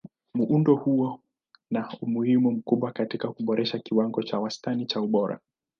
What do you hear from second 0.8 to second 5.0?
huwa na umuhimu mkubwa katika kuboresha kiwango cha wastani